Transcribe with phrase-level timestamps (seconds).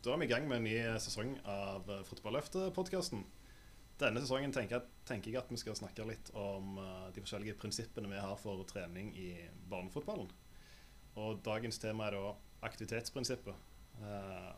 [0.00, 3.20] Da er vi i gang med en ny sesong av Fotballøftet-podkasten.
[4.00, 7.58] Denne sesongen tenker jeg, tenker jeg, at vi skal snakke litt om uh, de forskjellige
[7.60, 9.34] prinsippene vi har for trening i
[9.68, 10.30] barnefotballen.
[11.20, 12.32] Og dagens tema er da
[12.70, 13.60] aktivitetsprinsippet.
[14.00, 14.56] Uh,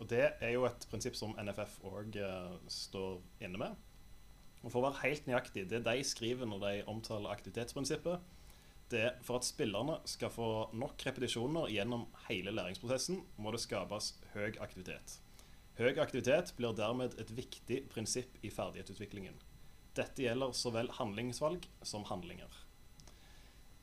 [0.00, 2.16] og det er jo et prinsipp som NFF òg
[2.72, 3.76] står inne med.
[4.62, 8.32] Og for å være helt nøyaktig, det de skriver når de omtaler aktivitetsprinsippet,
[8.90, 14.14] det er for at spillerne skal få nok repetisjoner gjennom hele læringsprosessen, må det skapes
[14.34, 15.18] høy aktivitet.
[15.78, 19.38] Høy aktivitet blir dermed et viktig prinsipp i ferdighetsutviklingen.
[19.96, 22.50] Dette gjelder så vel handlingsvalg som handlinger.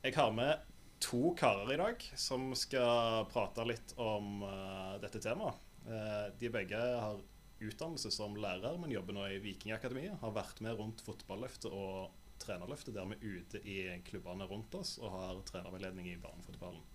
[0.04, 0.68] Jeg har med
[1.04, 5.58] to karer i dag som skal prate litt om uh, dette temaet.
[5.88, 7.20] Uh, de begge har
[7.64, 10.20] utdannelse som lærer, men jobber nå i Vikingakademiet.
[10.22, 14.98] Har vært med rundt fotballøftet og trenerløftet, der vi er ute i klubbene rundt oss
[15.02, 16.86] og har trenerveiledning i barnefotballen.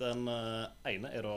[0.00, 1.34] Den eh, ene er da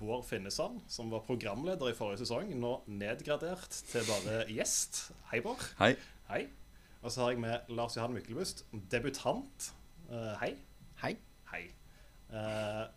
[0.00, 2.50] Bård Finnesand, som var programleder i forrige sesong.
[2.58, 5.06] Nå nedgradert til bare gjest.
[5.30, 5.62] Hei, Bård.
[5.78, 5.94] Hei.
[6.30, 6.44] Hei.
[7.00, 9.70] Og så har jeg med Lars Johan Myklebust, debutant.
[10.10, 10.50] Uh, hei.
[11.00, 11.14] Hei.
[11.52, 11.62] Hei.
[12.28, 12.90] Uh,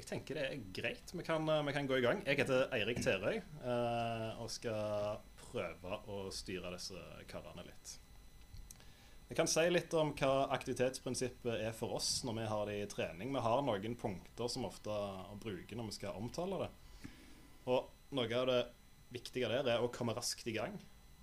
[0.00, 1.12] jeg tenker det er greit.
[1.14, 2.24] Vi kan, vi kan, gå i gang.
[2.26, 5.20] Jeg heter Eirik Terøy uh, og skal
[5.52, 7.98] prøve å styre disse karene litt.
[9.32, 12.88] Jeg kan si litt om hva aktivitetsprinsippet er for oss når vi har det i
[12.90, 13.30] trening.
[13.32, 14.96] Vi har noen punkter som ofte
[15.40, 16.68] bruker når vi skal omtale det.
[17.72, 18.58] Og noe av det
[19.14, 20.76] viktige der er å komme raskt i gang.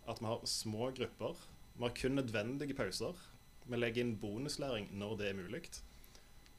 [0.09, 1.37] At vi har små grupper.
[1.75, 3.13] Vi har kun nødvendige pauser.
[3.69, 5.61] Vi legger inn bonuslæring når det er mulig.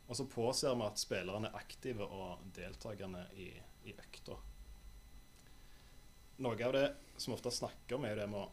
[0.07, 3.51] Og så påser vi at spillerne er aktive og deltakende i,
[3.91, 4.39] i økta.
[6.47, 6.87] Noe av det
[7.21, 8.49] som ofte snakker om, er det med å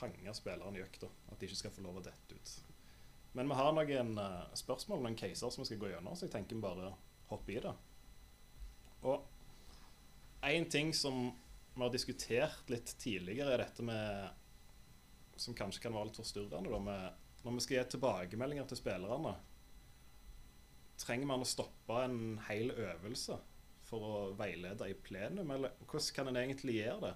[0.00, 1.10] fange spillerne i økta.
[1.28, 2.54] At de ikke skal få lov å dette ut.
[3.36, 6.34] Men vi har noen uh, spørsmål, noen caser som vi skal gå gjennom, så jeg
[6.34, 6.94] tenker vi bare
[7.30, 7.74] hopper i det.
[9.06, 11.28] Og én ting som
[11.74, 14.36] vi har diskutert litt tidligere, er dette med
[15.40, 19.30] Som kanskje kan være litt forstyrrende, da, med, når vi skal gi tilbakemeldinger til spillerne.
[21.00, 23.38] Trenger man å stoppe en hel øvelse
[23.88, 27.14] for å veilede i plenum, eller hvordan kan en egentlig gjøre det?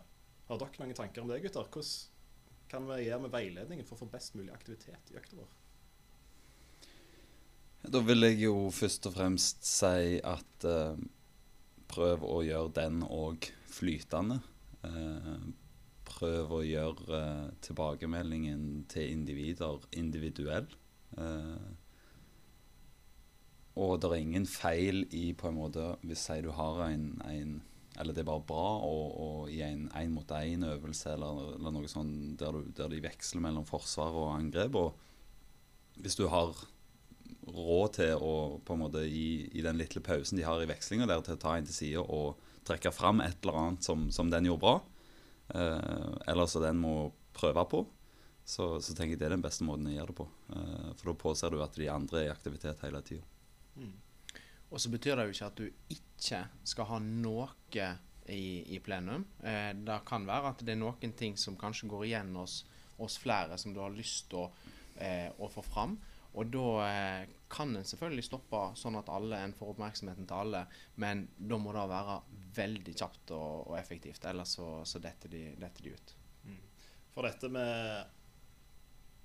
[0.48, 1.68] Har dere noen tanker om det, gutter?
[1.72, 5.52] Hvordan kan vi gjøre med veiledningen for å få best mulig aktivitet i økta vår?
[7.84, 11.00] Da vil jeg jo først og fremst si at eh,
[11.90, 14.40] prøv å gjøre den òg flytende.
[14.84, 15.36] Eh,
[16.08, 20.68] prøv å gjøre uh, tilbakemeldingen til individer individuell.
[23.74, 27.62] og det er ingen feil i på en måte Hvis du har en, en
[28.00, 32.70] eller det er bare bra å, i en én-mot-én-øvelse eller, eller, noe sånt der, du,
[32.74, 34.78] der, de veksler mellom forsvar og angrep.
[34.80, 36.54] Og hvis du har
[37.54, 38.34] råd til å
[38.64, 41.42] på en måte i, i den lille pausen de har i vekslinga der, til å
[41.44, 44.76] ta en til side og trekke fram et eller annet som, som den gjorde bra,
[45.54, 46.96] eh, eller som den må
[47.36, 47.84] prøve på,
[48.44, 50.26] så, så, tenker jeg det er den beste måten å gjøre det på.
[50.56, 53.24] Eh, for da påser du at de andre er i aktivitet hele tida.
[53.76, 53.94] Mm.
[54.74, 57.46] Og så betyr det jo ikke at du ikke skal ha noe
[58.26, 59.22] i, i plenum.
[59.46, 62.64] Eh, det kan være at det er noen ting som kanskje går igjen hos,
[62.98, 64.48] hos flere, som du har lyst til å,
[64.98, 65.94] eh, å få fram.
[66.34, 70.64] Og da eh, kan en selvfølgelig stoppe sånn at alle en får oppmerksomheten til alle,
[70.98, 72.18] men da må det være
[72.58, 76.14] veldig kjapt og, og effektivt, ellers så, så detter, de, detter, de, ut.
[76.50, 76.60] Mm.
[77.14, 78.20] For dette med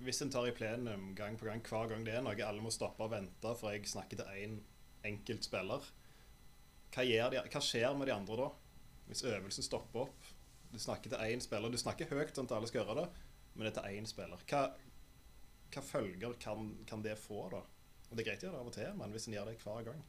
[0.00, 2.70] Hvis en tar i plenum gang på gang hver gang det er noe, alle må
[2.72, 4.60] stoppe og vente for jeg snakker til én
[5.06, 5.88] enkelt spiller.
[6.90, 8.50] Hva, de, hva, skjer med de andre da?
[9.10, 10.30] Hvis øvelsen stopper opp?
[10.70, 11.70] Du snakker til én spiller.
[11.70, 14.46] Du snakker høyt sånn at alle skal høre det, men det er til én spiller.
[14.50, 14.62] Hva,
[15.70, 17.62] hva følger kan, kan, det få, da?
[18.10, 19.60] Og Det er greit å gjøre det av og til, men hvis en gjør det
[19.62, 20.00] hver gang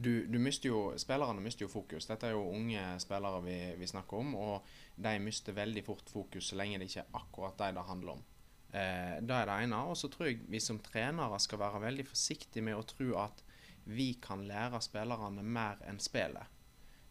[0.00, 2.06] du, du mister jo, Spillerne mister jo fokus.
[2.08, 4.34] Dette er jo unge spillere vi, vi, snakker om.
[4.38, 8.16] Og de mister veldig fort fokus så lenge det ikke er akkurat de det handler
[8.16, 8.22] om.
[8.70, 9.82] Eh, det er det ene.
[9.90, 13.44] Og så tror jeg vi som trenere skal være veldig forsiktige med å tro at
[13.90, 16.56] vi kan lære spillerne mer enn spillet.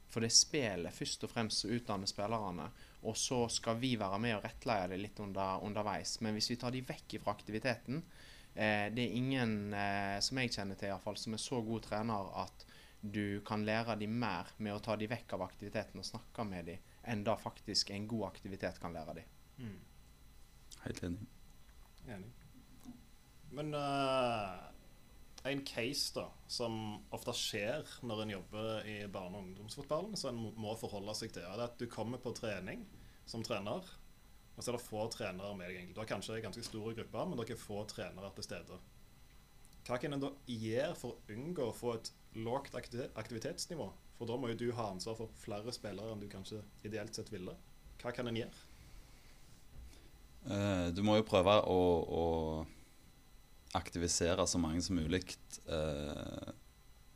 [0.09, 2.69] For det er spillet først og fremst som utdanner spillerne.
[3.05, 6.17] Og så skal vi være med og rettleie det litt under, underveis.
[6.25, 8.01] Men hvis vi tar de vekk fra aktiviteten
[8.55, 11.85] eh, Det er ingen eh, som jeg kjenner til, i fall, som er så god
[11.85, 12.65] trener at
[12.99, 16.65] du kan lære dem mer med å ta dem vekk av aktiviteten og snakke med
[16.67, 19.29] dem, enn da faktisk en god aktivitet kan lære dem.
[19.59, 19.77] Mm.
[20.83, 21.29] Helt enig.
[22.09, 22.33] Enig.
[23.55, 24.78] Men uh
[25.51, 26.75] en case da, som
[27.15, 31.47] ofte skjer når en jobber i barne- og ungdomsfotballen, som en må forholde seg til,
[31.47, 32.85] er at du kommer på trening
[33.29, 33.85] som trener,
[34.55, 35.91] og så er det få trenere med deg.
[35.95, 38.79] Du har kanskje ganske store grupper, men dere er få trenere til stede.
[39.87, 43.87] Hva kan en da gjøre for å unngå å få et lågt aktivitetsnivå
[44.19, 47.31] For da må jo du ha ansvar for flere spillere enn du kanskje ideelt sett
[47.31, 47.53] ville.
[48.01, 48.65] Hva kan en gjøre?
[50.43, 52.25] Uh, du må jo prøve å, å
[53.77, 55.21] aktivisere så mange som mulig
[55.69, 56.53] eh,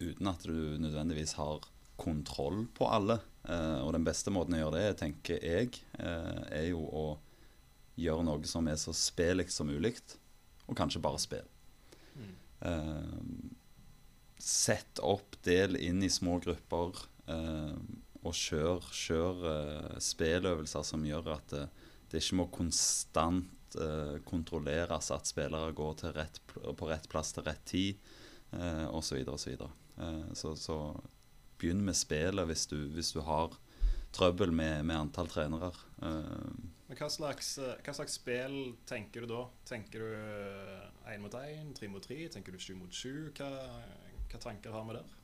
[0.03, 1.63] uten at du nødvendigvis har
[2.00, 3.19] kontroll på alle.
[3.47, 7.07] Eh, og den beste måten å gjøre det, tenker jeg, eh, er jo å
[8.00, 9.95] gjøre noe som er så spelig som mulig,
[10.67, 11.50] og kanskje bare spill.
[12.13, 13.55] Mm.
[14.39, 17.75] sett opp, del inn i små grupper, eh,
[18.23, 19.41] og kjør, kjør
[20.00, 21.63] spilløvelser som gjør at det,
[22.11, 23.50] det ikke må konstant
[24.28, 28.00] kontrolleres at spillere går rett, på rett plass til rett tid,
[28.52, 29.24] eh, osv.
[29.34, 29.66] osv.
[30.34, 30.78] Så, så
[31.62, 33.54] begynn med spillet hvis du, hvis du har
[34.14, 35.72] trøbbel med, med antall trenere.
[36.02, 36.54] Uh,
[36.90, 39.42] Men hva slags, eh, hva slags, spill tenker du da?
[39.66, 42.20] Tenker du én mot én, tre mot tre?
[42.30, 43.31] Tenker du sju mot sju?
[43.34, 43.50] Hva,
[44.30, 45.20] hva, tanker har vi der?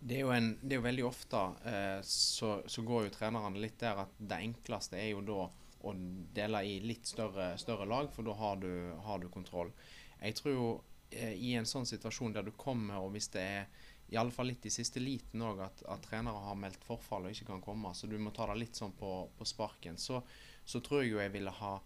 [0.00, 3.60] Det er jo, en, det er jo veldig ofte eh, så, så, går jo trenerne
[3.60, 5.42] litt der at det enkleste er jo da
[5.80, 5.94] å
[6.36, 8.70] dele i litt større, større lag, for da har du,
[9.04, 9.72] har du kontroll.
[10.20, 10.68] Jeg tror jo
[11.10, 13.70] eh, i en sånn situasjon der du kommer, og hvis det er
[14.10, 17.34] i alle fall litt i siste liten òg at, at, trenere har meldt forfall og
[17.34, 17.92] ikke kan komme.
[17.94, 19.98] Så du må ta det litt sånn på, på sparken.
[20.02, 20.18] Så,
[20.64, 21.76] så, tror jeg jo jeg ville ha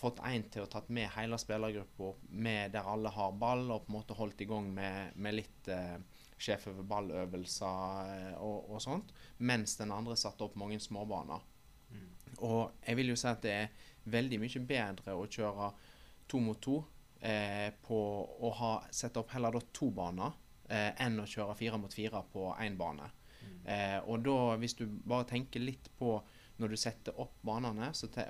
[0.00, 2.14] fått én til å tatt med hele spillergruppa
[2.72, 5.98] der alle har ball, og på en måte holdt i gang med, med litt eh,
[6.40, 9.12] sjef over ball-øvelser eh, og, og, sånt,
[9.44, 11.44] mens den andre satte opp mange småbaner.
[12.38, 15.70] Og jeg vil jo si at det er veldig mye bedre å kjøre
[16.30, 16.78] to mot to
[17.20, 18.00] eh, på
[18.40, 20.36] å ha, sette opp heller da to baner
[20.70, 23.08] eh, enn å kjøre fire mot fire på én bane.
[23.40, 23.56] Mm.
[23.64, 26.18] Eh, og da, hvis du bare tenker litt på
[26.60, 27.86] når du setter opp banene,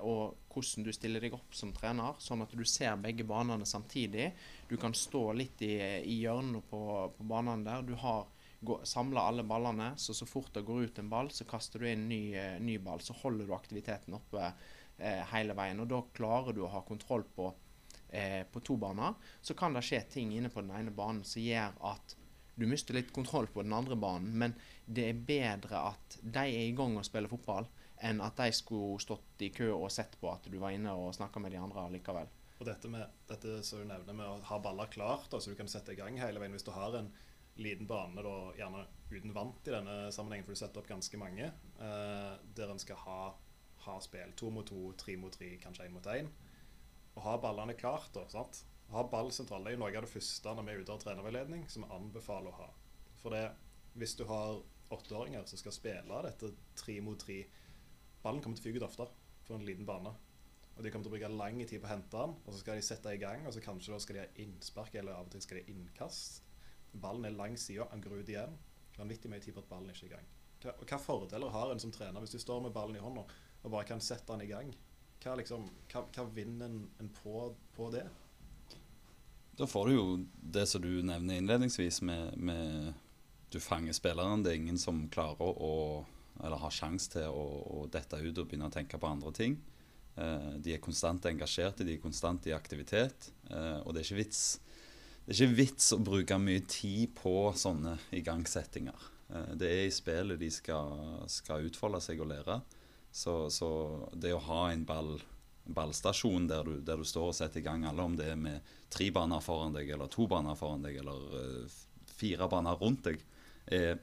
[0.07, 4.29] og hvordan du stiller deg opp som trener, sånn at du ser begge banene samtidig.
[4.71, 5.73] Du kan stå litt i,
[6.07, 6.83] i hjørnet på,
[7.17, 7.83] på banene der.
[7.89, 8.29] Du har
[8.83, 12.09] samla alle ballene, så så fort det går ut en ball, så kaster du inn
[12.09, 13.01] ny, eh, ny ball.
[13.01, 14.53] Så holder du aktiviteten oppe
[14.99, 15.81] eh, hele veien.
[15.81, 17.51] Og da klarer du å ha kontroll på,
[18.09, 19.15] eh, på to baner.
[19.41, 22.17] Så kan det skje ting inne på den ene banen som gjør at
[22.61, 24.55] du mister litt kontroll på den andre banen, men
[24.85, 27.69] det er bedre at de er i gang og spiller fotball,
[28.05, 31.15] enn at de skulle stått i kø og sett på at du var inne og
[31.17, 32.29] snakka med de andre likevel.
[32.61, 35.71] Og dette, med, dette som du nevner med å ha baller klart, så du kan
[35.73, 37.09] sette i gang hele veien hvis du har en
[37.63, 41.51] liten bane, da, gjerne uten vant i denne sammenhengen, for du setter opp ganske mange,
[41.81, 43.21] eh, der en skal ha,
[43.87, 46.31] ha spill to mot to, tre mot tre, kanskje én mot én.
[47.17, 48.65] Og ha ballene klart, da, sant?
[48.91, 51.67] Ha ball sentralt er jo noe av det første når vi er ute av trenerveiledning,
[51.71, 52.71] som vi anbefaler å ha.
[53.23, 53.45] For det,
[53.99, 57.45] hvis du har åtteåringer som skal spille dette tre mot tre
[58.21, 59.07] Ballen kommer til å fyke ut ofte
[59.47, 60.11] for en liten bane.
[60.77, 62.77] Og de kommer til å bruke lang tid på å hente den, og så skal
[62.77, 65.33] de sette i gang, og så kanskje da skal de ha innspark, eller av og
[65.33, 66.43] til skal de ha innkast.
[66.93, 68.57] Ballen er lang side, han går ut igjen.
[68.99, 70.31] Vanvittig mye tid på at ballen ikke er i gang.
[70.61, 73.23] Hva, hva fordeler har en som trener hvis du står med ballen i hånda
[73.61, 74.73] og bare kan sette den i gang?
[75.21, 78.07] Hva, liksom, hva, hva vinner en, en på, på det?
[79.57, 80.05] Da får du jo
[80.41, 82.93] det som du nevner innledningsvis, med, med
[83.53, 84.45] du fanger spilleren.
[84.45, 85.75] Det er ingen som klarer å
[86.41, 89.59] eller har sjanse til å, å, dette ut og begynne å tenke på andre ting.
[90.17, 93.31] Eh, de er konstant engasjerte, de er konstant i aktivitet.
[93.51, 94.45] Eh, og det er, ikke vits,
[95.31, 99.05] det er ikke vits å bruke mye tid på sånne igangsettinger.
[99.31, 102.57] Eh, det er i spillet de skal, skal utfolde seg og lære.
[103.15, 103.69] Så, så,
[104.11, 105.21] det å ha en ball
[105.71, 108.75] ballstasjon der du, der du, står og setter i gang alle, om det er med
[108.91, 113.23] tre baner foran deg, eller to baner foran deg, eller uh, fire baner rundt deg,
[113.71, 114.01] er,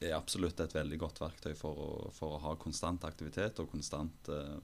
[0.00, 4.32] er, absolutt et veldig godt verktøy for å, for å ha konstant aktivitet og konstant
[4.34, 4.56] uh,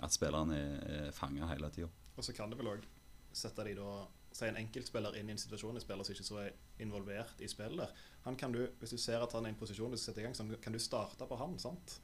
[0.00, 0.78] at spillerne er,
[1.10, 1.90] er fanga hele tida.
[2.16, 2.88] Og så kan det vel òg
[3.36, 3.90] sette de da
[4.36, 7.48] Si en enkeltspiller inn i en situasjon, en spiller som ikke så er involvert i
[7.48, 8.02] spillet.
[8.26, 10.20] Han kan du, Hvis du ser at han er i en posisjon du skal sette
[10.20, 11.58] i gang, så kan du starte på han.
[11.58, 12.00] sant?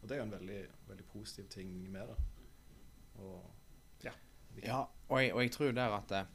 [0.00, 2.16] Og Det er jo en veldig, veldig positiv ting med det.
[3.18, 3.44] Og,
[4.04, 4.14] ja,
[4.62, 6.30] ja og, jeg, og, jeg, tror der at eh,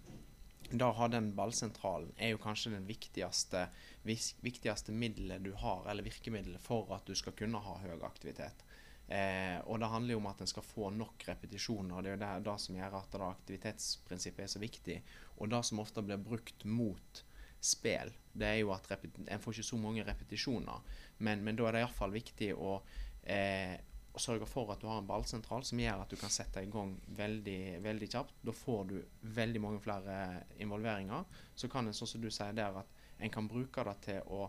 [0.74, 3.68] da å ha den ballsentralen er jo kanskje den viktigste,
[4.04, 8.66] viktigste middelet du har, eller virkemiddelet for at du skal kunne ha høy aktivitet.
[9.08, 12.02] Eh, og det handler jo om at en skal få nok repetisjoner.
[12.02, 14.98] Det er jo det, det som gjør at det aktivitetsprinsippet er så viktig.
[15.38, 17.24] Og det som ofte blir brukt mot
[17.64, 21.00] spill, det er jo at en får ikke så mange repetisjoner.
[21.20, 22.78] Men, men da er det iallfall viktig å
[23.24, 23.76] eh,
[24.20, 26.94] sørge for at du har en ballsentral som gjør at du kan sette i gang
[27.18, 28.42] veldig, veldig kjapt.
[28.46, 28.98] Da får du
[29.36, 30.18] veldig mange flere
[30.62, 31.26] involveringer.
[31.56, 34.48] Så kan en, sånn som du sier der, at en kan bruke det til å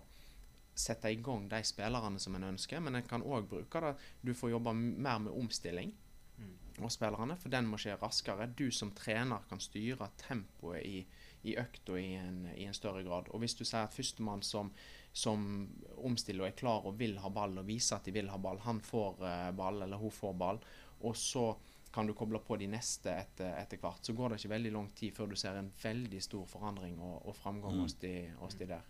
[0.75, 4.35] sette i gang de spillerne som en ønsker, men en kan òg bruke det Du
[4.35, 5.93] får jobbe mer med omstilling
[6.39, 6.83] mm.
[6.83, 8.49] av spillerne, for den må skje raskere.
[8.59, 11.05] Du som trener kan styre tempoet i,
[11.45, 13.29] i økta i, en- i en større grad.
[13.31, 14.73] Og hvis du sier at førstemann som,
[15.13, 15.69] som
[16.03, 18.59] omstiller og er klar og vil ha ball, og viser at de vil ha ball,
[18.65, 20.59] han får eh, ball, eller hun får ball,
[21.05, 21.53] og så
[21.95, 24.89] kan du koble på de neste etter, etter hvert, så går det ikke veldig lang
[24.99, 27.83] tid før du ser en veldig stor forandring og, og framgang Mm.
[27.85, 28.83] hos, de, hos de der.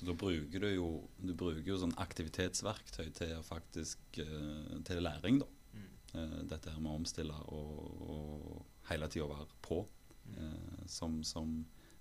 [0.00, 5.48] Da bruker du jo, du bruker jo sånn aktivitetsverktøy til faktisk eh, til læring, da.
[5.72, 5.86] Mm.
[6.12, 9.84] Eh, dette her med å omstille og, og hele tida være på.
[10.26, 10.88] Mm.
[10.90, 11.50] som, som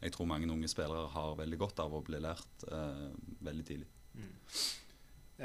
[0.02, 3.06] jeg tror mange unge spillere har veldig godt av å bli lært eh,
[3.46, 3.88] veldig tidlig.
[4.14, 4.34] Mm.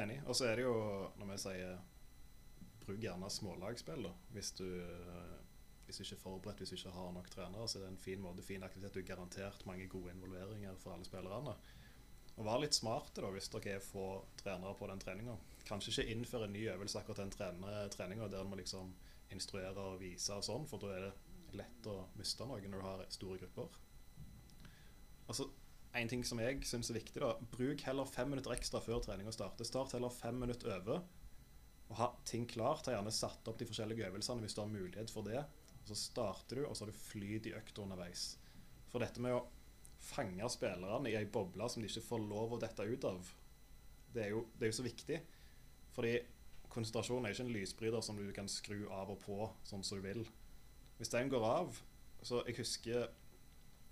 [0.03, 0.19] Enig.
[0.27, 0.75] Og så er det jo,
[1.21, 1.79] når vi sier
[2.85, 4.13] bruk gjerne smålagsspill, da.
[4.35, 5.39] Hvis du, eh,
[5.87, 8.03] hvis du ikke er forberedt, hvis du ikke har nok trenere, så er det en
[8.05, 8.95] fin måte, fin aktivitet.
[8.95, 11.57] Du er garantert mange gode involveringer for alle spillerne.
[12.39, 14.07] Og vær litt smarte da, hvis dere er få
[14.41, 15.37] trenere på den treninga.
[15.69, 17.35] Kanskje ikke innføre en ny øvelse akkurat den
[17.93, 18.95] treninga der en må liksom
[19.35, 22.87] instruere og vise og sånn, for da er det lett å miste noe når du
[22.87, 23.77] har store grupper.
[25.31, 25.47] Altså,
[25.99, 27.35] en ting som jeg syns er viktig, da.
[27.53, 29.67] Bruk heller fem minutter ekstra før treninga starter.
[29.67, 31.03] Start heller fem minutter over.
[31.91, 32.87] Og ha ting klart.
[32.87, 35.43] Ha gjerne satt opp de forskjellige øvelsene hvis du har mulighet for det.
[35.81, 38.37] Og så starter du, og så har du flyt i økta underveis.
[38.91, 39.45] For dette med å
[40.01, 43.31] fange spillerne i ei boble som de ikke får lov å dette ut av,
[44.15, 45.21] det er jo, det er jo så viktig.
[45.95, 46.15] Fordi
[46.71, 50.07] konsentrasjon er ikke en lysbryter som du kan skru av og på sånn som du
[50.07, 50.25] vil.
[50.99, 51.79] Hvis den går av
[52.21, 53.07] Så jeg husker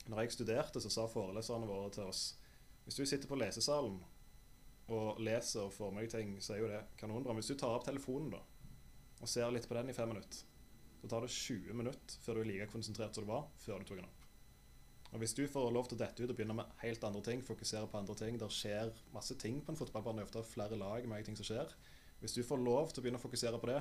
[0.09, 2.35] når jeg studerte, så sa foreleserne våre til oss
[2.85, 4.03] Hvis du sitter på lesesalen
[4.89, 7.35] og leser og får med deg ting, så er jo det kanonbra.
[7.35, 8.45] Men hvis du tar opp telefonen da
[9.19, 10.45] og ser litt på den i fem minutter,
[11.01, 13.89] så tar det 20 minutter før du er like konsentrert som du var før du
[13.89, 14.18] tok den opp.
[15.13, 17.41] Og Hvis du får lov til å dette ut og begynne med helt andre ting,
[17.45, 21.07] fokusere på andre ting Der skjer masse ting på en fotballbane, det ofte flere lag,
[21.09, 21.73] mange ting som skjer.
[22.21, 23.79] Hvis du får lov til å begynne å fokusere på det,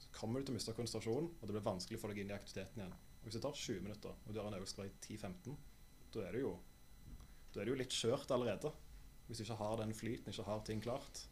[0.00, 2.32] så kommer du til å miste konsentrasjonen, og det blir vanskelig å få deg inn
[2.32, 2.94] i aktiviteten igjen.
[3.20, 5.58] Og Hvis det tar 20 minutter, og du har en øvelse som i 10-15,
[6.14, 6.54] da er du jo
[7.54, 8.70] det jo litt skjørt allerede.
[9.26, 11.24] Hvis du ikke har den flyten, ikke har ting klart.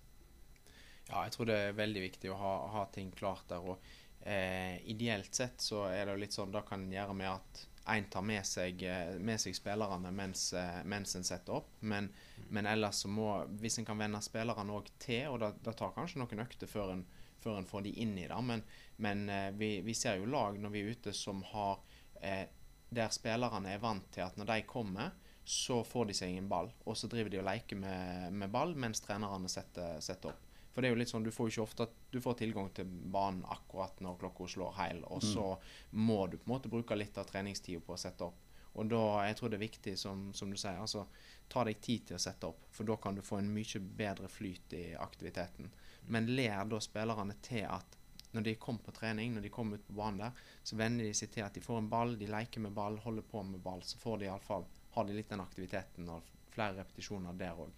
[1.08, 3.64] Ja, jeg tror det er veldig viktig å ha, ha ting klart der.
[3.64, 3.78] Og
[4.20, 7.62] eh, ideelt sett så er det jo litt sånn Da kan en gjøre med at
[7.88, 11.70] en tar med seg, eh, med seg spillerne mens, eh, mens en setter opp.
[11.80, 12.10] Men,
[12.48, 13.28] men ellers så må
[13.60, 17.06] Hvis en kan vende spillerne òg til, og det tar kanskje noen økter før en,
[17.42, 18.64] før en får de inn i det, men,
[18.96, 21.80] men eh, vi, vi ser jo lag når vi er ute som har
[22.20, 22.46] eh,
[22.90, 25.10] Der spillerne er vant til at når de kommer
[25.48, 28.74] så får de seg en ball, og så driver de og leker med, med ball
[28.76, 30.47] mens trenerne setter, setter opp.
[30.78, 32.86] For det er jo litt sånn, Du får jo ikke ofte du får tilgang til
[32.86, 35.46] banen akkurat når klokka slår heil, og så
[35.90, 38.44] må du på en måte bruke litt av treningstida på å sette opp.
[38.78, 41.02] Og da, jeg tror det er viktig, som, som du sier, altså
[41.50, 44.30] ta deg tid til å sette opp, for da kan du få en mye bedre
[44.30, 45.66] flyt i aktiviteten.
[46.14, 47.98] Men lær da spillerne til at
[48.36, 51.12] når de kommer på trening, når de kommer ut på banen der, så venner de
[51.24, 53.82] seg til at de får en ball, de leker med ball, holder på med ball.
[53.82, 57.74] Så får de iallfall har de litt den aktiviteten og flere repetisjoner der òg.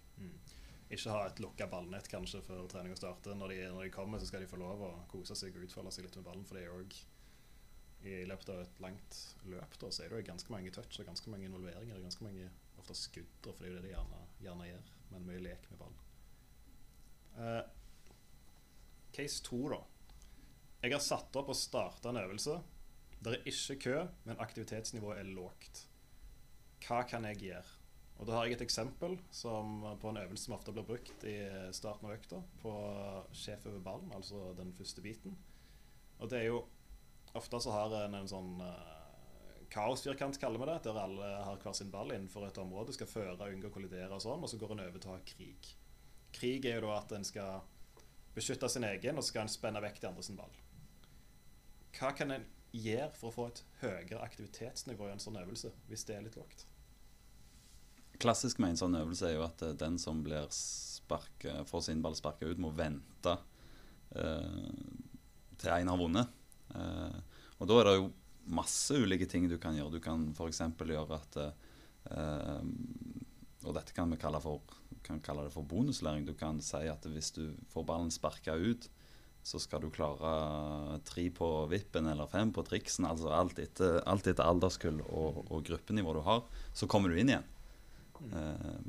[0.91, 3.35] Ikke ha et lukka ballnett kanskje før treninga starter.
[3.37, 5.93] Når de, når de kommer, så skal de få lov å kose seg og utfolde
[5.95, 6.47] seg litt med ballen.
[6.47, 6.81] For det er jo
[8.01, 11.07] i løpet av et langt løp da, så er det jo ganske mange touch og
[11.07, 11.95] ganske mange involveringer.
[11.99, 12.49] og Ganske mange
[12.81, 14.89] ofte skudd, for det er jo det de gjerne, gjerne gjør.
[15.11, 15.97] Men mye lek med ball.
[17.37, 17.63] Uh,
[19.15, 19.81] case 2, da.
[20.81, 22.57] Jeg har satt opp og starta en øvelse.
[23.21, 25.85] Det er ikke kø, men aktivitetsnivået er lågt.
[26.81, 27.80] Hva kan jeg gjøre?
[28.21, 31.39] Og Da har jeg et eksempel som, på en øvelse som ofte blir brukt i
[31.73, 32.73] starten av økta, på
[33.33, 35.33] sjef over ballen, altså den første biten.
[36.19, 36.61] Og det er jo
[37.31, 39.01] Ofte så har en en sånn uh,
[39.71, 43.47] kaosfirkant, kaller vi det, der alle har hver sin ball innenfor et område, skal føre,
[43.53, 45.69] unngå å kollidere og sånn, og så går en over til å ha krig.
[46.35, 47.61] Krig er jo da at en skal
[48.35, 50.59] beskytte sin egen, og så skal en spenne vekk de andre sin ball.
[51.95, 56.03] Hva kan en gjøre for å få et høyere aktivitetsnivå i en sånn øvelse, hvis
[56.07, 56.67] det er litt lågt?
[58.19, 62.01] Klassisk med en sånn øvelse er jo at eh, den som blir sparket, får sin
[62.03, 63.37] ball sparka ut, må vente
[64.15, 64.71] eh,
[65.61, 66.37] til en har vunnet.
[66.75, 67.17] Eh,
[67.59, 68.11] og da er det jo
[68.51, 69.97] masse ulike ting du kan gjøre.
[69.97, 70.63] Du kan f.eks.
[70.79, 72.63] gjøre at eh,
[73.61, 74.63] Og dette kan vi kalle, for,
[75.05, 76.25] kan kalle det for bonuslæring.
[76.25, 78.89] Du kan si at hvis du får ballen sparka ut,
[79.43, 83.07] så skal du klare tre på vippen eller fem på triksen.
[83.09, 86.45] Altså alt etter, alt etter alderskull og, og gruppenivå du har.
[86.77, 87.47] Så kommer du inn igjen.
[88.29, 88.81] Eh,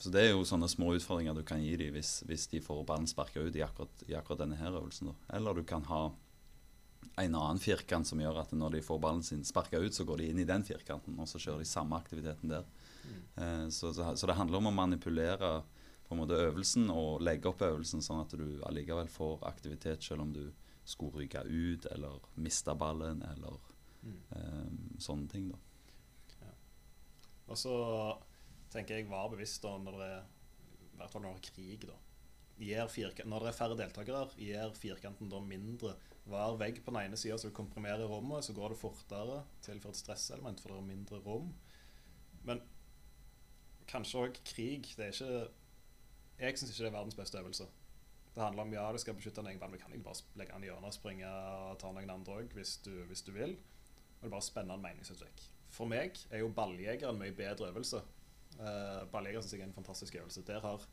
[0.00, 2.84] så det er jo sånne små utfordringer du kan gi dem hvis, hvis de får
[2.88, 5.10] ballen sparka ut i akkurat, i akkurat denne her øvelsen.
[5.10, 5.36] Da.
[5.36, 6.06] Eller du kan ha
[7.20, 10.22] en annen firkant som gjør at når de får ballen sin sparka ut, så går
[10.22, 12.64] de inn i den firkanten, og så kjører de samme aktiviteten der.
[13.36, 15.52] Eh, så, så, så det handler om å manipulere
[16.06, 20.24] på en måte øvelsen og legge opp øvelsen sånn at du allikevel får aktivitet selv
[20.24, 20.46] om du
[20.88, 23.60] skulle ryke ut eller miste ballen eller
[24.34, 25.52] eh, sånne ting.
[25.52, 25.60] da.
[27.50, 27.76] Og så
[28.72, 30.12] tenker jeg var bevisst da når det
[30.92, 31.98] I hvert fall når det er krig, da.
[32.60, 35.94] Når det er færre deltakere, gir firkanten da mindre
[36.28, 39.40] hver vegg på den ene sida, så du komprimerer rommet, så går det fortere.
[39.64, 41.48] Tilført stresselement, for det er mindre rom.
[42.44, 42.60] Men
[43.90, 44.92] kanskje òg krig.
[44.96, 45.48] Det er ikke
[46.40, 47.66] Jeg syns ikke det er verdens beste øvelse.
[48.34, 50.54] Det handler om ja, du skal beskytte en egen band, men kan ikke bare legge
[50.54, 52.76] den i hjørnet og springe og ta noen andre òg hvis,
[53.08, 53.56] hvis du vil.
[53.56, 55.48] Og det er bare spennende meningsløst.
[55.70, 58.00] For meg er jo balljeger en mye bedre øvelse.
[58.58, 60.44] Uh, balljeger syns jeg er en fantastisk øvelse.
[60.48, 60.86] Der har,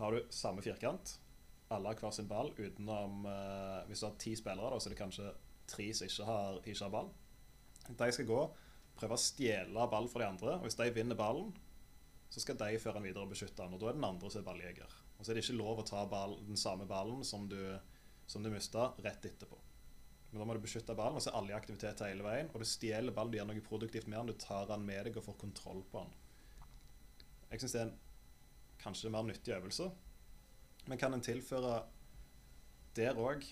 [0.00, 1.16] har du samme firkant.
[1.72, 4.94] Alle har hver sin ball utenom uh, Hvis du har ti spillere, da, så er
[4.94, 5.30] det kanskje
[5.70, 7.12] tre som ikke har, ikke har ball.
[7.98, 8.40] De skal gå,
[8.98, 10.56] prøve å stjele ball fra de andre.
[10.58, 11.52] Og hvis de vinner ballen,
[12.32, 13.74] så skal de føre den videre og beskytte den.
[13.76, 14.94] Og da er den andre som er balljeger.
[15.18, 17.60] Og så er det ikke lov å ta ball, den samme ballen som du,
[18.26, 19.58] som du mista, rett etterpå.
[20.30, 22.48] Men da må du beskytte ballen, og så er alle i aktivitet hele veien.
[22.52, 25.18] Og du stjeler ballen, du gjør noe produktivt med den, du tar den med deg
[25.20, 26.14] og får kontroll på den.
[27.52, 27.98] Jeg syns det er en
[28.82, 29.90] kanskje mer nyttig øvelse.
[30.86, 31.82] Men kan en tilføre
[32.96, 33.44] der òg,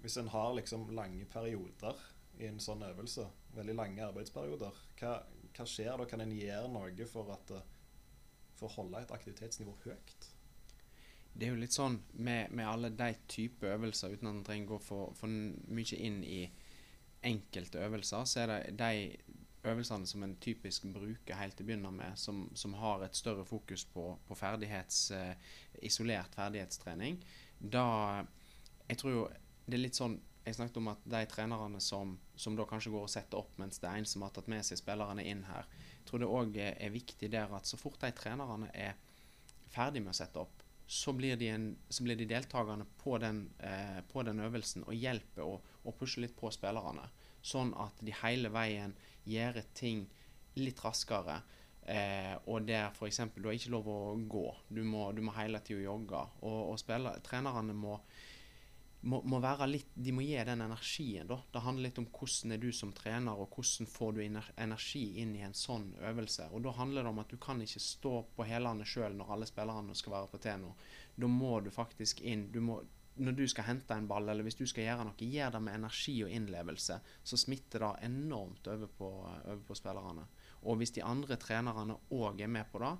[0.00, 2.00] hvis en har liksom lange perioder
[2.40, 5.12] i en sånn øvelse, veldig lange arbeidsperioder, hva,
[5.54, 6.06] hva skjer da?
[6.08, 7.68] Kan en gjøre noe for, at, eh,
[8.58, 10.28] for å holde et aktivitetsnivå høyt?
[11.34, 14.72] Det er jo litt sånn med, med alle de typer øvelser, uten at en trenger
[14.74, 16.44] gå for, for mye inn i
[17.24, 21.92] enkelte øvelser, så er det de øvelsene som en typisk bruker helt til å begynne
[21.94, 25.34] med, som, som har et større fokus på, på ferdighets, eh,
[25.82, 27.20] isolert ferdighetstrening.
[27.58, 28.24] Da
[28.88, 29.24] Jeg tror jo
[29.64, 33.06] det er litt sånn Jeg snakket om at de trenerne som, som da kanskje går
[33.06, 35.64] og setter opp, mens det er en som har tatt med seg spillerne inn her,
[35.96, 38.98] jeg tror det òg er, viktig der at så fort de trenerne er
[39.72, 43.46] ferdig med å sette opp, så blir de, en, så blir de deltakerne på den,
[43.56, 47.08] eh, på den øvelsen og hjelper å, å pushe litt på spillerne.
[47.44, 48.94] Sånn at de hele veien
[49.28, 50.06] gjør ting
[50.60, 51.42] litt raskere.
[51.84, 53.20] Eh, og der f.eks.
[53.36, 54.46] du har ikke lov å gå.
[54.72, 56.22] Du må, du må hele tida jogge.
[56.46, 57.98] Og, og spiller, trenerne må,
[59.04, 61.38] må, må være litt De må gi den energien, da.
[61.52, 65.36] Det handler litt om hvordan er du som trener, og hvordan får du energi inn
[65.36, 66.48] i en sånn øvelse.
[66.56, 69.50] Og da handler det om at du kan ikke stå på hælene sjøl når alle
[69.50, 70.72] spillerne skal være på Teno.
[71.20, 72.48] Da må du faktisk inn.
[72.54, 72.80] Du må,
[73.16, 75.78] når du skal hente en ball, eller hvis du skal gjøre noe, gjør det med
[75.78, 76.96] energi og innlevelse.
[77.22, 80.26] Så smitter det enormt over på, over på spillerne.
[80.64, 82.94] Og hvis de andre trenerne òg er med på det,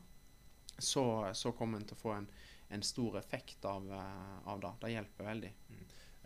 [0.79, 2.29] så, så kommer en til å få en,
[2.75, 4.73] en stor effekt av, eh, av det.
[4.85, 5.53] Det hjelper veldig.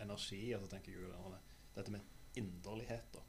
[0.04, 1.42] Energi, og så tenker jeg det-
[1.74, 2.00] dette med
[2.36, 3.12] inderlighet.
[3.12, 3.24] da.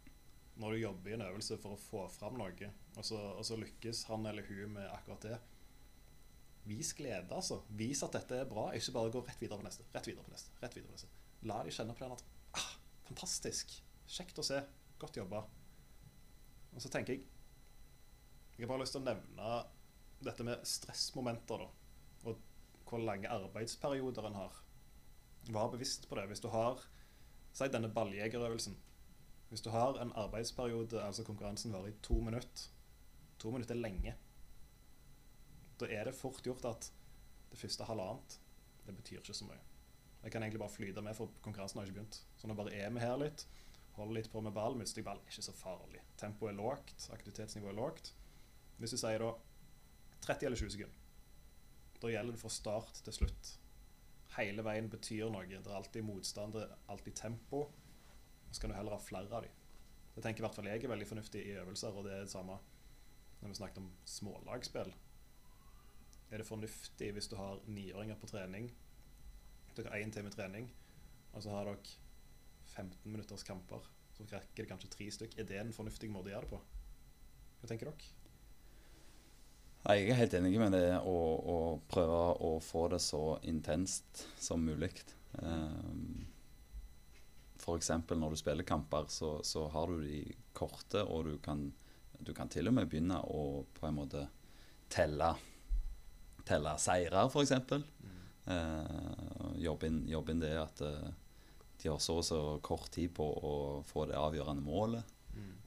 [0.60, 3.56] Når du jobber i en øvelse for å få fram noe, og så, og så
[3.56, 5.39] lykkes han eller hun med akkurat det
[6.67, 7.62] Vis glede, altså.
[7.69, 8.69] Vis at dette er bra.
[8.76, 9.86] Ikke bare gå rett videre på neste.
[9.93, 10.52] Rett videre på neste.
[10.62, 11.10] rett videre på neste.
[11.50, 12.24] La de kjenne på den at
[12.60, 12.69] ah,
[13.08, 13.74] Fantastisk.
[14.10, 14.62] Kjekt å se.
[15.00, 15.43] Godt jobba.
[16.76, 17.26] Og så tenker jeg
[18.58, 19.52] Jeg har bare lyst til å nevne
[20.19, 21.69] dette med stressmomenter, da.
[22.28, 22.41] Og
[22.89, 24.58] hvor lange arbeidsperioder en har.
[25.50, 26.28] Vær bevisst på det.
[26.28, 26.84] Hvis du har
[27.56, 28.76] Si denne balljegerøvelsen.
[29.50, 32.67] Hvis du har en arbeidsperiode, altså konkurransen varer i to minutter
[33.39, 34.13] To minutter er lenge.
[35.80, 36.89] Da er det fort gjort at
[37.50, 38.39] det første halvannet
[38.86, 39.60] Det betyr ikke så mye.
[40.24, 42.18] Jeg kan egentlig bare flyte med, for konkurransen har ikke begynt.
[42.38, 43.46] Så nå bare er vi her litt.
[43.96, 44.76] Holder litt på med ball.
[44.76, 46.02] Mister jeg ball, ikke så farlig.
[46.18, 47.06] Tempoet er lågt.
[47.13, 48.12] Aktivitetsnivået er lågt.
[48.80, 49.30] Hvis du sier da
[50.26, 51.00] 30 eller 20 sekunder,
[52.00, 53.54] da gjelder det fra start til slutt.
[54.38, 55.46] Hele veien betyr noe.
[55.48, 57.65] Det er alltid motstand, det er alltid tempo.
[58.52, 59.56] Så kan du heller ha flere av dem.
[60.15, 62.34] Det tenker i hvert fall jeg er veldig fornuftig i øvelser, og det er det
[62.34, 62.58] samme
[63.39, 64.92] når vi snakket om smålagsspill.
[66.30, 68.70] Er det fornuftig hvis du har niåringer på trening,
[69.76, 70.70] dere har én time trening,
[71.34, 71.98] og så har dere
[72.76, 75.38] 15 minutters kamper, så rekker det kanskje tre stykk.
[75.39, 76.62] Er det en fornuftig måte å gjøre det på?
[77.60, 78.15] Hva tenker dere?
[79.80, 84.65] Jeg er helt enig med det å, å prøve å få det så intenst som
[84.65, 84.92] mulig.
[85.39, 86.28] Um,
[87.60, 87.92] F.eks.
[88.12, 91.63] når du spiller kamper, så, så har du de korte, og du kan,
[92.20, 94.26] du kan til og med begynne å på en måte
[94.92, 95.32] telle,
[96.49, 97.55] telle seirer, f.eks.
[98.49, 101.09] Uh, jobbe, inn, jobbe inn det at eh,
[101.79, 103.53] de har så og så kort tid på å
[103.88, 105.15] få det avgjørende målet.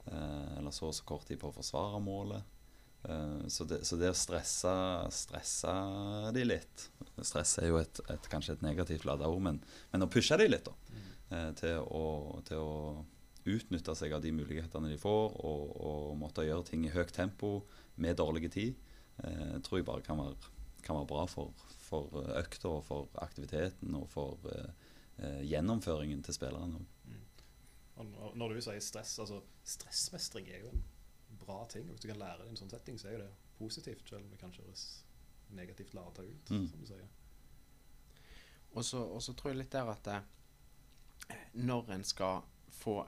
[0.05, 2.43] Eh, eller så og så kort tid på å forsvare målet.
[3.03, 4.73] Eh, så, det, så det å stresse,
[5.11, 5.71] stresse
[6.35, 6.85] de litt
[7.19, 9.57] Stress er jo et, et, kanskje et negativt lada ord, men,
[9.91, 10.73] men å pushe de litt da,
[11.29, 13.03] eh, til, å, til å
[13.43, 17.57] utnytte seg av de mulighetene de får, og, og måtte gjøre ting i høyt tempo
[18.01, 18.79] med dårlig tid,
[19.23, 20.52] eh, tror jeg bare kan være,
[20.83, 21.53] kan være bra for,
[21.87, 24.69] for økta og for aktiviteten og for eh,
[25.19, 26.83] eh, gjennomføringen til spillerne.
[27.05, 27.19] Mm.
[27.97, 30.83] Og når- du sier stress, altså stressmestring er jo en
[31.39, 31.85] bra ting.
[31.89, 34.23] Hvis du kan lære det i en sånn setting, så er jo det positivt, selv
[34.25, 34.85] om det kanskje kjøres
[35.53, 36.67] negativt lada ut, Mm.
[36.67, 37.07] som du sier.
[38.73, 42.41] Og så, og så tror jeg litt der at eh, når en skal
[42.71, 43.03] få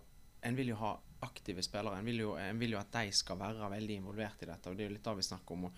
[0.45, 0.91] En vil jo ha
[1.25, 1.97] aktive spillere.
[1.97, 4.69] En vil jo, en vil jo at de skal være veldig involvert i dette.
[4.69, 5.63] og Det er jo litt det vi snakker om.
[5.65, 5.73] Og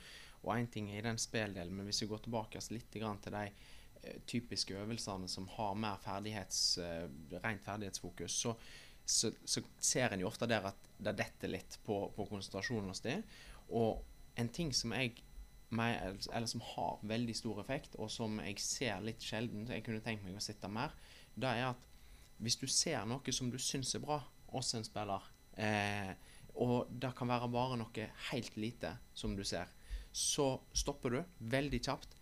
[0.56, 3.46] én ting er i den spilldelen, men hvis vi går tilbake altså litt til de
[3.46, 7.08] eh, typiske øvelsene som har mer ferdighets, eh,
[7.44, 8.56] rent ferdighetsfokus, så,
[9.06, 13.04] så, så ser en jo ofte der at det detter litt på, på konsentrasjonen hos
[13.06, 13.24] dem.
[13.70, 14.04] Og
[14.38, 15.18] en ting som jeg
[15.70, 20.24] eller som har veldig stor effekt, og som jeg ser litt sjelden, jeg kunne tenkt
[20.24, 20.94] meg å sitte mer,
[21.36, 21.82] det er at
[22.40, 24.22] hvis du ser noe som du syns er bra
[24.54, 25.26] hos en spiller,
[25.60, 26.14] eh,
[26.64, 29.68] og det kan være bare noe helt lite som du ser,
[30.18, 31.20] så stopper du
[31.54, 32.16] veldig kjapt,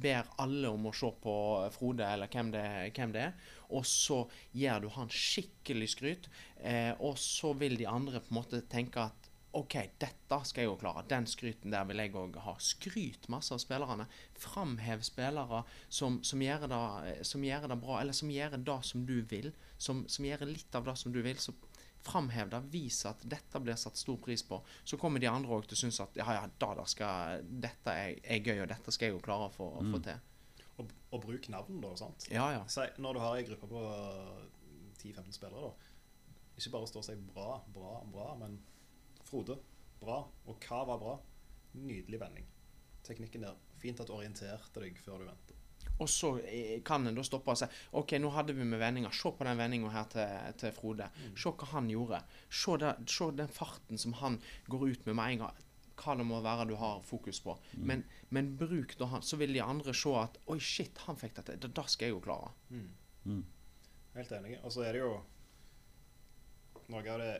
[0.00, 1.34] ber alle om å se på
[1.74, 2.64] Frode eller hvem det,
[2.96, 4.22] hvem det er, og så
[4.56, 6.28] gir du han skikkelig skryt,
[6.62, 10.68] eh, og så vil de andre på en måte tenke at OK, dette skal jeg
[10.68, 11.04] jo klare.
[11.08, 12.52] Den skryten der vil jeg òg ha.
[12.60, 14.04] Skryt masse av spillerne.
[14.36, 19.06] Framhev spillere som, som, gjør det, som gjør det bra, eller som gjør det som
[19.08, 19.48] du vil.
[19.80, 21.40] Som, som gjør litt av det som du vil.
[21.40, 21.56] Så
[22.06, 22.62] framhev det.
[22.72, 24.60] Vis at dette blir satt stor pris på.
[24.84, 27.94] Så kommer de andre òg til å synes at ja, ja, da, da skal, dette
[28.06, 29.92] er, er gøy, og dette skal jeg jo klare å få, mm.
[29.94, 30.24] få til.
[30.76, 31.92] Og, og bruk navn, da.
[31.98, 32.28] sant?
[32.32, 32.64] Ja, ja.
[32.70, 33.84] Si, når du har ei gruppe på
[35.02, 35.92] 10-15 spillere, da.
[36.56, 38.56] Ikke bare stå og si bra, bra, bra, men
[39.26, 39.56] Frode,
[40.00, 40.20] bra.
[40.46, 41.16] Og hva var bra?
[41.82, 42.46] Nydelig vending.
[43.06, 43.58] Teknikken der.
[43.82, 45.55] Fint at du orienterte deg før du ventet.
[45.98, 49.14] Og så eh, kan en da stoppe og si OK, nå hadde vi med vendinger.
[49.16, 51.08] Se på den vendinga her til, til Frode.
[51.38, 52.20] Se hva han gjorde.
[52.50, 55.62] Se, der, se den farten som han går ut med med en gang.
[55.96, 57.56] Hva det må være du har fokus på.
[57.72, 61.38] Men, men bruk da han, så vil de andre se at Oi, shit, han fikk
[61.40, 61.56] dette.
[61.62, 62.52] Det, det skal jeg jo klare.
[62.68, 63.42] Mm.
[64.16, 64.58] Helt enig.
[64.62, 65.16] Og så er det jo
[66.86, 67.32] Noe av det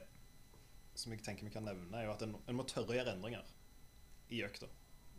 [0.99, 3.13] som jeg tenker vi kan nevne, er jo at en, en må tørre å gjøre
[3.15, 3.47] endringer
[4.33, 4.67] i økta.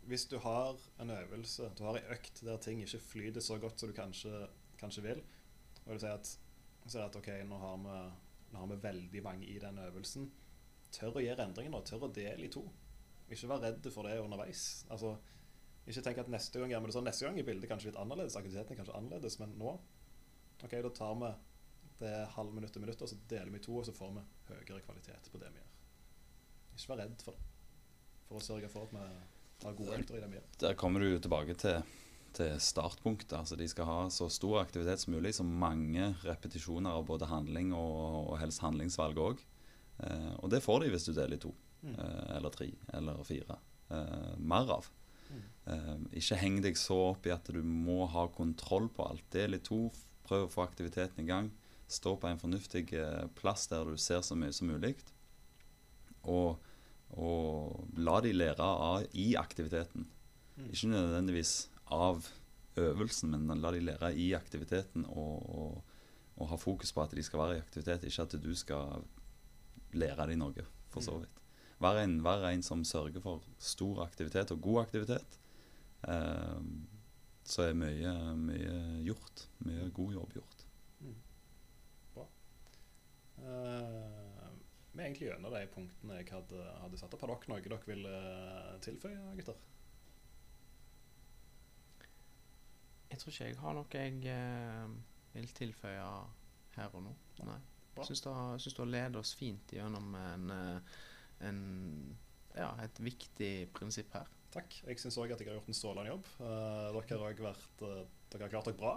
[0.08, 3.80] Hvis du har en øvelse, du har ei økt der ting ikke flyter så godt
[3.80, 4.46] som du kanskje,
[4.80, 5.22] kanskje vil,
[5.86, 6.30] og du sier at,
[6.86, 7.96] sier at OK, nå har, vi,
[8.52, 10.30] nå har vi veldig mange i den øvelsen,
[10.92, 11.82] tør å gjøre endringer, nå.
[11.84, 12.64] Tør å dele i to.
[13.28, 14.64] Ikke vær redd for det underveis.
[14.88, 15.16] Altså,
[15.88, 17.08] ikke tenk at neste gang gjør vi det sånn.
[17.08, 19.74] Neste gang er bildet kanskje litt annerledes, aktiviteten er kanskje annerledes, men nå
[20.64, 21.32] OK, da tar vi
[22.00, 24.24] det halv minutt til minutt, og så deler vi i to, og så får vi
[24.50, 25.74] høyere kvalitet på det vi gjør.
[26.76, 27.44] Ikke vær redd for det.
[28.28, 29.04] For å sørge for at vi
[29.64, 30.42] har gode økter i det vi.
[30.62, 31.82] Der kommer du tilbake til,
[32.36, 33.34] til startpunktet.
[33.38, 37.72] Altså de skal ha så stor aktivitet som mulig, så mange repetisjoner av både handling
[37.76, 39.42] og, og helst handlingsvalg òg.
[40.04, 41.92] Eh, og det får de hvis du deler i to, Mm.
[41.94, 43.54] eh, eller tre, eller fire.
[43.94, 44.86] Eh, mer av.
[45.30, 45.42] Mm.
[45.70, 49.22] Eh, ikke heng deg så opp i at du må ha kontroll på alt.
[49.30, 49.84] Del i to,
[50.26, 51.52] prøv å få aktiviteten i gang.
[51.86, 54.96] Stå på en fornuftig eh, plass der du ser så mye som mulig.
[56.26, 56.58] Og,
[57.16, 60.06] og la de lære av, i aktiviteten.
[60.58, 60.68] Mm.
[60.72, 61.52] Ikke nødvendigvis
[61.94, 62.26] av
[62.78, 65.82] øvelsen, men la de lære i aktiviteten og, og,
[66.36, 69.02] og ha fokus på at de skal være i aktivitet, ikke at du skal
[69.92, 71.20] lære dem noe, for så Mm.
[71.24, 71.34] vidt.
[71.80, 75.38] Vær en, vær en som sørger for stor aktivitet og god aktivitet.
[76.08, 76.62] Eh,
[77.44, 79.46] så er mye, mye gjort.
[79.64, 80.64] Mye god jobb gjort.
[83.38, 84.37] Eh,
[84.92, 87.24] vi er egentlig gjennom de punktene jeg hadde, hadde satt opp.
[87.24, 89.58] Har dere noe dere vil eh, tilføye, gutter?
[93.08, 94.96] Jeg tror ikke jeg har noe jeg eh,
[95.34, 96.08] vil tilføye
[96.78, 97.14] her og nå.
[97.48, 97.60] Nei.
[97.98, 98.22] Jeg Syns
[98.76, 100.98] du har ledet oss fint gjennom en, eh,
[101.48, 101.62] en
[102.54, 104.28] ja, et viktig prinsipp her.
[104.54, 104.78] Takk.
[104.86, 106.28] Jeg syns òg at jeg har gjort en strålende jobb.
[106.40, 108.94] Eh, dere har vært eh, Dere har klart dere bra.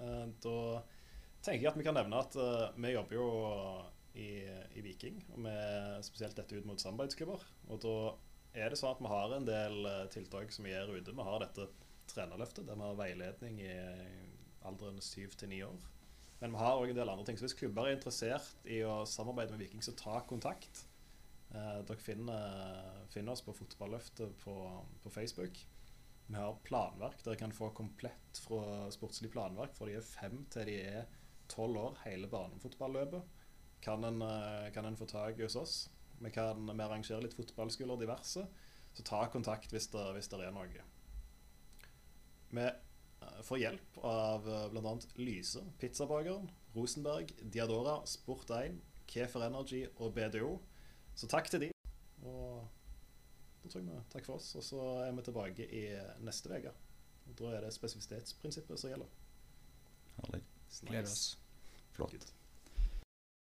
[0.00, 0.56] Eh, da
[1.44, 2.36] tenker jeg at vi kan nevne at
[2.76, 3.28] vi jobber jo
[4.20, 4.32] i,
[4.76, 7.44] i Viking, med spesielt dette ut mot samarbeidsklubber.
[7.70, 7.94] Og da
[8.60, 11.14] er det sånn at vi har en del eh, tiltak som vi gjør ute.
[11.16, 11.68] Vi har dette
[12.10, 13.72] trenerløftet, der vi har veiledning i
[14.66, 15.88] alderen syv til ni år.
[16.40, 17.38] Men vi har òg en del andre ting.
[17.38, 20.86] Så hvis klubber er interessert i å samarbeide med Viking, så ta kontakt.
[21.50, 24.56] Eh, dere finner, finner oss på Fotballøftet på,
[25.04, 25.60] på Facebook.
[26.30, 27.24] Vi har planverk.
[27.26, 31.08] Dere kan få komplett fra sportslig planverk fra de er fem til de er
[31.50, 33.39] tolv år, hele barnefotballøpet.
[33.80, 35.90] Kan en, eh, kan en få tak i hos oss.
[36.20, 38.46] Vi kan vi arrangerer litt fotballskoler diverse.
[38.92, 40.84] Så ta kontakt hvis det, hvis det er noe.
[42.50, 44.94] Vi eh, får hjelp av bl.a.
[45.16, 50.58] Lyse, Pizzabakeren, Rosenberg, Diadora, Sport1, Kefer Energy og BDO.
[51.14, 51.70] Så takk til de.
[52.22, 52.66] Og
[53.62, 54.54] da tror jeg vi takk for oss.
[54.58, 55.84] Og så er vi tilbake i
[56.24, 56.74] neste uke.
[57.38, 59.16] Da er det spesifisitetsprinsippet som gjelder.
[60.16, 60.44] Herlig.
[60.80, 61.38] Gleder oss.
[61.96, 62.32] Flott.